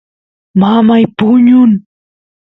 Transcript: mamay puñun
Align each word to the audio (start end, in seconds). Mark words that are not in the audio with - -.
mamay 0.59 1.03
puñun 1.17 1.71